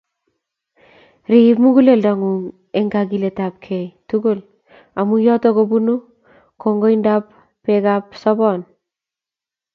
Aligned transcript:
Riip 1.31 1.57
muguleldang'ung' 1.63 2.47
eng' 2.77 2.91
kagiiletapkei 2.95 3.85
tugul, 4.07 4.39
amu 4.99 5.15
yooto 5.25 5.49
ko 5.57 5.61
punu 5.71 5.95
kong'igap 6.61 7.23
peegap 7.63 8.03
saboon. 8.21 8.59